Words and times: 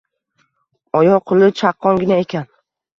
Oyoq-qo`li 1.01 1.53
chaqqongina 1.63 2.21
ekan 2.27 2.55